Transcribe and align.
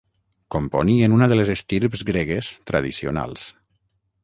Componien 0.53 1.13
una 1.17 1.27
de 1.33 1.37
les 1.41 1.51
estirps 1.57 2.03
gregues 2.09 2.51
tradicionals. 2.73 3.49